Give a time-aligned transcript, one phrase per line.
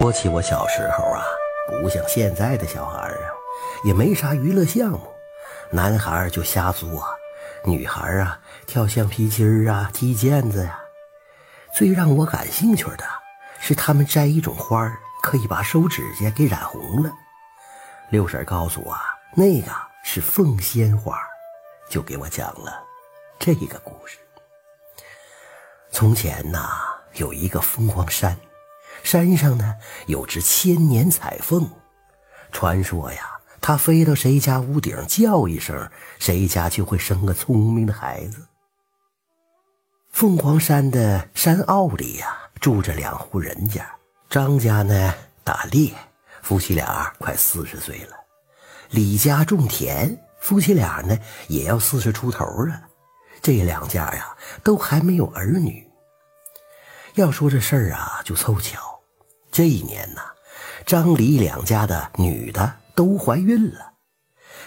[0.00, 1.24] 说起我小时候啊，
[1.80, 3.32] 不像现在的小孩啊，
[3.82, 5.00] 也没啥娱乐项目，
[5.70, 7.02] 男孩就瞎作，
[7.64, 10.78] 女孩啊跳橡皮筋啊、踢毽子呀。
[11.74, 13.04] 最让我感兴趣的
[13.58, 14.86] 是，他们摘一种花
[15.22, 17.10] 可以把手指甲给染红了。
[18.10, 18.96] 六婶告诉我，
[19.34, 19.72] 那个
[20.04, 21.18] 是凤仙花，
[21.90, 22.84] 就给我讲了
[23.40, 24.18] 这个故事。
[25.90, 26.68] 从前呐，
[27.14, 28.36] 有一个凤凰山。
[29.06, 29.76] 山上呢
[30.06, 31.70] 有只千年彩凤，
[32.50, 35.88] 传说呀，它飞到谁家屋顶叫一声，
[36.18, 38.44] 谁家就会生个聪明的孩子。
[40.10, 43.88] 凤凰山的山坳里呀，住着两户人家。
[44.28, 45.14] 张家呢
[45.44, 45.94] 打猎，
[46.42, 48.16] 夫妻俩快四十岁了；
[48.90, 51.16] 李家种田，夫妻俩呢
[51.46, 52.82] 也要四十出头了。
[53.40, 55.88] 这两家呀都还没有儿女。
[57.14, 58.95] 要说这事儿啊，就凑巧。
[59.56, 60.20] 这一年呢，
[60.84, 63.94] 张李两家的女的都怀孕了。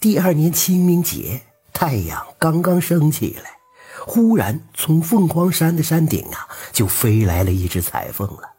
[0.00, 3.58] 第二年清明节，太阳刚刚升起来，
[4.04, 8.54] 忽然从凤凰山的山顶啊，就飞来了一只彩凤了。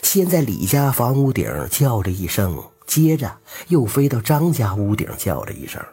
[0.00, 5.84] 先在李家房屋顶叫了一声，接着又飞到张家屋顶叫了一声，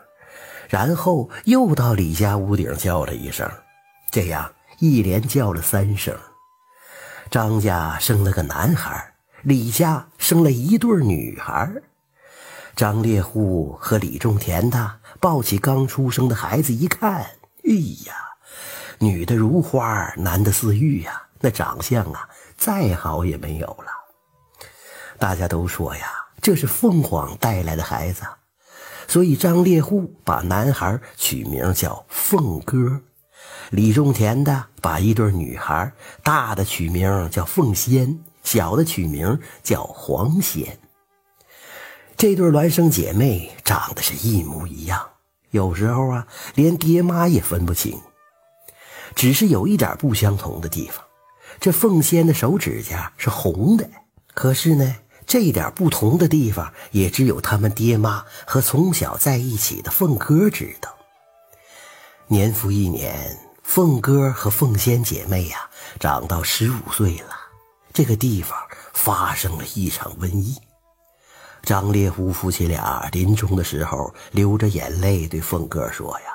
[0.69, 3.51] 然后又到李家屋顶叫了一声，
[4.11, 6.15] 这样一连叫了三声。
[7.31, 9.14] 张家生了个男孩。
[9.45, 11.71] 李家生了一对女孩，
[12.75, 17.17] 张猎户和李种田的抱起刚出生的孩子一看，
[17.63, 17.71] 哎
[18.07, 18.15] 呀，
[18.97, 23.85] 女的如花，男的似玉呀，那长相啊，再好也没有了。
[25.19, 26.07] 大家都说呀，
[26.41, 28.23] 这是凤凰带来的孩子，
[29.07, 32.99] 所以张猎户把男孩取名叫凤哥，
[33.69, 35.93] 李种田的把一对女孩
[36.23, 38.24] 大的取名叫凤仙。
[38.45, 40.79] 小的取名叫黄仙。
[42.15, 45.05] 这对孪生姐妹长得是一模一样，
[45.51, 47.99] 有时候啊，连爹妈也分不清。
[49.15, 51.03] 只是有一点不相同的地方，
[51.59, 53.89] 这凤仙的手指甲是红的。
[54.33, 60.95] 可是呢，这点不同的地方，也只有他们爹妈和从小在一起的凤哥知道。
[62.27, 65.69] 年复一年，凤哥和凤仙姐妹呀，
[65.99, 67.34] 长到十五岁了。
[67.95, 68.59] 这个地方
[68.93, 70.53] 发生了一场瘟疫。
[71.63, 76.25] 张烈虎夫妻俩临终的时候，流着眼泪对凤哥说：“呀，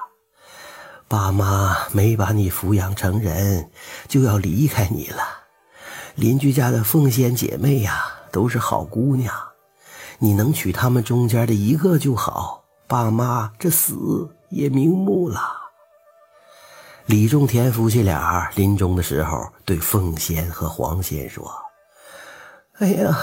[1.07, 3.71] 爸妈没把你抚养成人，
[4.09, 5.23] 就要离开你了。
[6.15, 9.31] 邻居家的凤仙姐妹呀，都是好姑娘，
[10.19, 12.65] 你能娶她们中间的一个就好。
[12.89, 15.59] 爸妈这死也瞑目了。”
[17.11, 21.45] 李仲田夫妻俩临终的时候，对凤仙和黄仙说
[22.79, 23.19] ：“哎呀，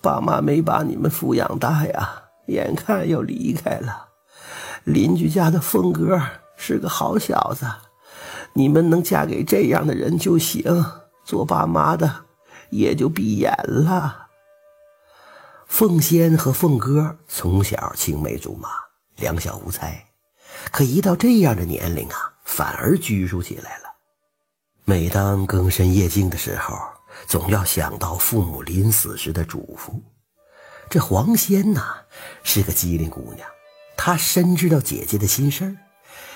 [0.00, 4.06] 爸妈没把你们抚养大呀，眼看要离开了。
[4.84, 6.22] 邻居家的凤哥
[6.56, 7.66] 是个好小子，
[8.52, 10.62] 你们能嫁给这样的人就行，
[11.24, 12.08] 做爸妈的
[12.70, 14.28] 也就闭眼了。”
[15.66, 18.68] 凤仙和凤哥从小青梅竹马，
[19.16, 20.06] 两小无猜，
[20.70, 22.34] 可一到这样的年龄啊。
[22.48, 23.84] 反而拘束起来了。
[24.86, 26.74] 每当更深夜静的时候，
[27.26, 30.00] 总要想到父母临死时的嘱咐。
[30.88, 31.94] 这黄仙呐，
[32.42, 33.46] 是个机灵姑娘，
[33.98, 35.76] 她深知道姐姐的心事儿，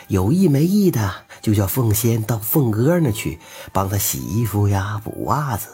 [0.08, 3.40] 有意没意的就叫凤仙到凤哥那去
[3.72, 5.70] 帮她洗衣服呀、补袜子。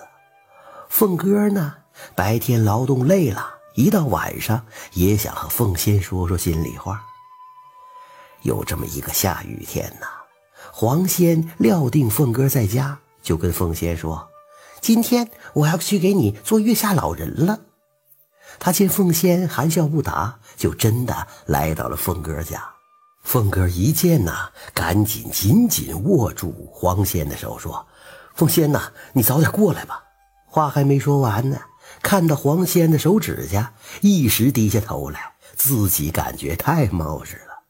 [0.88, 1.74] 凤哥呢，
[2.14, 7.04] 白天劳动累了，一到晚上也想和凤仙说说心里话。
[8.42, 10.06] 有这么一个下雨天呐。
[10.80, 14.28] 黄仙料定凤哥在家，就跟凤仙说
[14.80, 17.58] ：“今天我要去给你做月下老人了。”
[18.60, 22.64] 他见凤仙含笑不答，就真的来到了凤哥家。
[23.24, 27.84] 凤哥一见呐，赶紧紧紧握住黄仙的手，说
[28.36, 30.04] ：“凤仙呐，你早点过来吧。”
[30.46, 31.58] 话还没说完呢，
[32.02, 37.64] 看到黄仙的手指甲，一时低下头来，自己感觉太冒失了。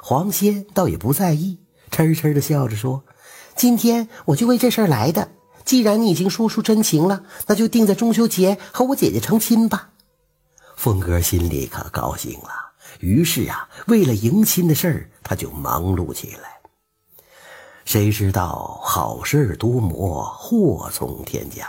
[0.00, 1.58] 黄仙倒也不在意。
[1.90, 3.04] 痴痴的笑着说
[3.56, 5.30] ：“今天我就为这事来的。
[5.64, 9.90] 既然你已经说出真情了，那就定在中秋节和我姐姐成亲吧。”
[10.76, 12.50] 凤哥心里可高兴了，
[13.00, 16.60] 于是啊，为了迎亲的事儿，他就忙碌起来。
[17.84, 21.66] 谁知道好事多磨，祸从天降。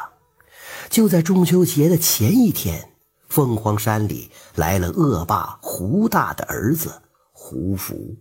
[0.89, 2.91] 就在中秋节的前一天，
[3.29, 8.15] 凤凰山里来了恶霸胡大的儿子胡福。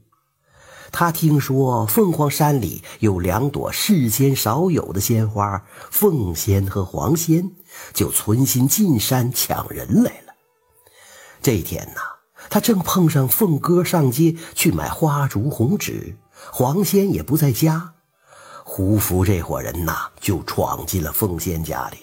[0.92, 7.50] 他听说凤凰山里有两朵世间少有的鲜花——凤仙和黄仙，
[7.92, 10.34] 就存心进山抢人来了。
[11.42, 12.00] 这天呐，
[12.48, 16.16] 他正碰上凤哥上街去买花烛红纸，
[16.52, 17.94] 黄仙也不在家。
[18.64, 21.98] 胡福这伙人呐，就闯进了凤仙家里。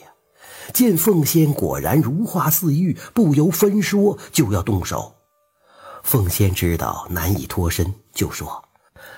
[0.73, 5.13] 见凤仙果然如花似玉，不由分说就要动手。
[6.03, 8.63] 凤仙知道难以脱身，就说：“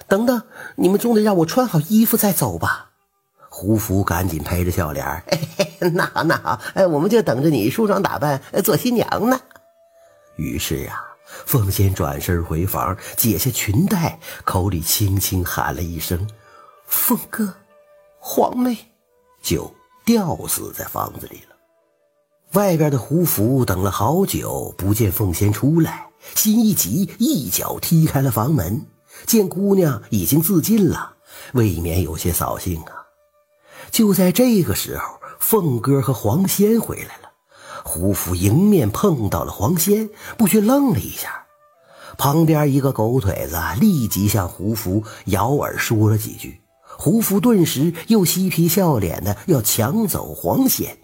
[0.08, 0.42] 等等，
[0.76, 2.92] 你们总得让我穿好衣服再走吧。”
[3.50, 5.24] 胡福赶紧陪着笑脸
[5.94, 9.40] ：“那好，那好，哎，我们就等着你梳妆打扮做新娘呢。”
[10.38, 11.02] 于是啊，
[11.46, 16.28] 凤仙转身回房，解下裙带，口里轻轻喊了一声
[16.88, 17.54] ：“凤哥，
[18.20, 18.78] 皇妹。”
[19.42, 19.74] 就。
[20.06, 21.56] 吊死在房子里了。
[22.54, 26.06] 外边的胡福等了好久，不见凤仙出来，
[26.36, 28.86] 心一急，一脚踢开了房门。
[29.26, 31.16] 见姑娘已经自尽了，
[31.54, 32.94] 未免有些扫兴啊。
[33.92, 37.32] 就在这个时候，凤哥和黄仙回来了。
[37.84, 41.46] 胡福迎面碰到了黄仙，不觉愣了一下。
[42.18, 46.62] 旁边一个狗腿子立即向胡福咬耳说了几句。
[46.98, 50.98] 胡福顿时又嬉皮笑脸的要抢走黄仙，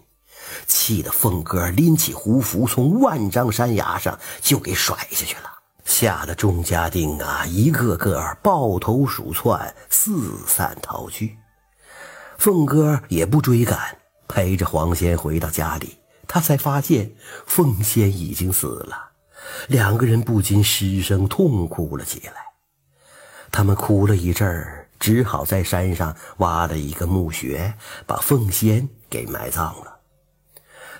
[0.66, 5.50] 气得凤哥拎起胡福从万丈山崖上就给甩下去了，
[5.84, 11.36] 吓得众家丁啊一个个抱头鼠窜，四散逃去。
[12.38, 13.98] 凤哥也不追赶，
[14.28, 17.12] 陪着黄仙回到家里，他才发现
[17.46, 19.10] 凤仙已经死了，
[19.68, 22.34] 两个人不禁失声痛哭了起来。
[23.50, 24.78] 他们哭了一阵儿。
[25.02, 27.74] 只好在山上挖了一个墓穴，
[28.06, 29.98] 把凤仙给埋葬了。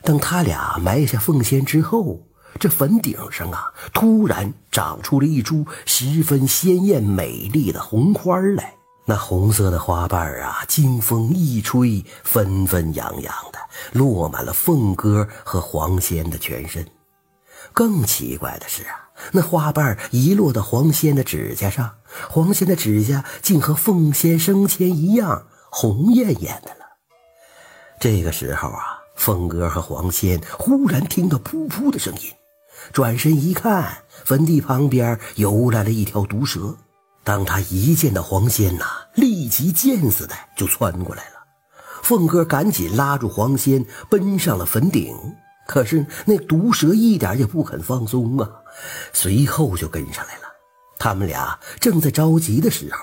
[0.02, 2.26] 等他俩埋下凤仙之后，
[2.58, 8.74] 这坟顶上啊，突然长出了一株十分鲜艳美丽的红花来。
[9.04, 13.58] 那红色的花瓣啊，经风一吹，纷纷扬扬的
[13.92, 16.86] 落满了凤哥和黄仙的全身。
[17.72, 18.98] 更奇怪的是啊。
[19.32, 21.96] 那花瓣一落到黄仙的指甲上，
[22.28, 26.86] 黄仙的指甲竟和凤仙生前一样红艳艳的了。
[28.00, 32.32] 这个时候啊，凤哥和黄仙忽然听到噗噗的声音，
[32.92, 36.74] 转身一看，坟地旁边游来了一条毒蛇。
[37.24, 38.84] 当他一见到黄仙呐，
[39.14, 41.32] 立即箭似的就窜过来了。
[42.02, 45.14] 凤哥赶紧拉住黄仙，奔上了坟顶。
[45.68, 48.50] 可是那毒蛇一点也不肯放松啊，
[49.12, 50.42] 随后就跟上来了。
[50.98, 52.98] 他们俩正在着急的时候，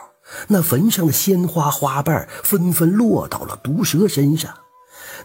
[0.50, 4.54] 那坟上的鲜花花瓣纷纷落到了毒蛇身上。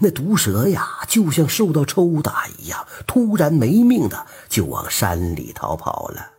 [0.01, 6.31] 那毒蛇呀，就像受到抽打一样，突然没命的就往山里逃跑了。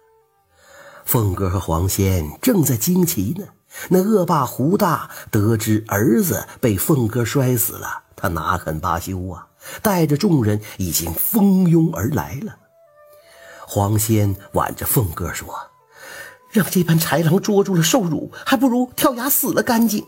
[1.06, 3.46] 凤哥和黄仙正在惊奇呢，
[3.90, 9.48] 那恶霸胡大得知儿子被凤哥摔死了，他哪肯罢休啊！
[9.82, 12.56] 带着众人已经蜂拥而来了。
[13.68, 15.48] 黄仙挽着凤哥说
[16.52, 20.06] ：“让这般豺狼捉住了受辱，还不如跳崖死了干净。”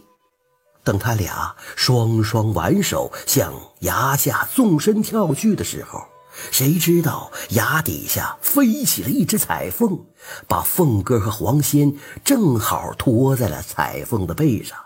[0.88, 6.02] 等他俩双双挽手向崖下纵身跳去的时候，
[6.50, 10.06] 谁知道崖底下飞起了一只彩凤，
[10.48, 11.94] 把凤哥和黄仙
[12.24, 14.78] 正好托在了彩凤的背上。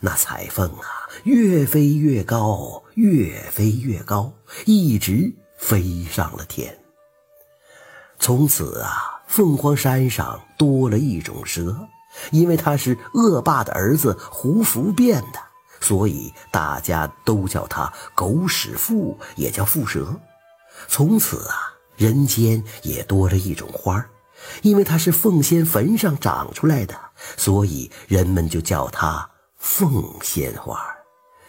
[0.00, 4.32] 那彩凤啊，越飞越高，越飞越高，
[4.64, 6.78] 一直飞上了天。
[8.18, 11.76] 从此啊，凤凰山上多了一种蛇，
[12.30, 15.38] 因为他是恶霸的儿子胡福变的，
[15.80, 20.14] 所以大家都叫他狗屎妇，也叫蝮蛇。
[20.88, 24.04] 从此啊，人间也多了一种花，
[24.62, 26.94] 因为它是凤仙坟上长出来的，
[27.36, 29.30] 所以人们就叫它。
[29.58, 30.80] 凤仙花，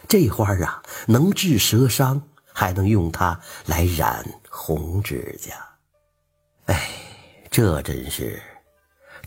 [0.08, 2.20] 这花啊能治蛇伤，
[2.52, 5.52] 还能用它来染红指甲。
[6.64, 6.90] 哎，
[7.50, 8.42] 这真是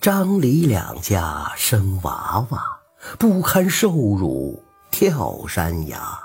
[0.01, 2.79] 张李两家生娃娃，
[3.20, 6.20] 不堪受辱跳山崖。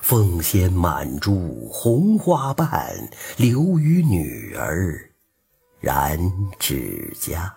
[0.00, 2.96] 凤仙满株红花瓣，
[3.36, 4.98] 留与女儿
[5.80, 6.18] 染
[6.58, 7.54] 指甲。